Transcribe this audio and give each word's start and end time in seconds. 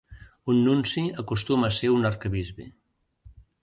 Un 0.53 0.57
nunci 0.67 1.03
acostuma 1.25 1.69
a 1.71 1.77
ser 1.81 1.93
un 2.01 2.11
arquebisbe. 2.13 2.63